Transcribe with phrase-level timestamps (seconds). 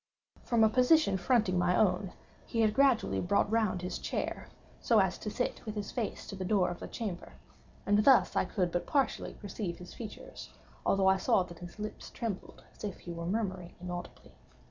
[0.43, 2.13] From a position fronting my own,
[2.47, 4.47] he had gradually brought round his chair,
[4.79, 7.33] so as to sit with his face to the door of the chamber;
[7.85, 10.49] and thus I could but partially perceive his features,
[10.87, 14.31] although I saw that his lips trembled as if he were murmuring inaudibly.